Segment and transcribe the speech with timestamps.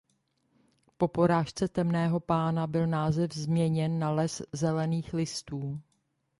[0.97, 5.81] Po porážce Temného pána byl název změněn na Les zelených listů.